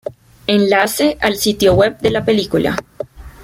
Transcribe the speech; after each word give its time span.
Enlace 0.47 1.15
al 1.21 1.35
sitio 1.37 1.75
web 1.75 1.99
de 1.99 2.09
la 2.09 2.25
película 2.25 2.75